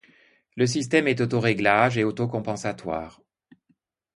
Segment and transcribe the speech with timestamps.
[0.55, 3.21] Le système est auto-réglage et auto-compensatoire.